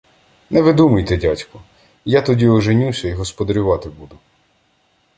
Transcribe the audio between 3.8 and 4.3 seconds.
буду.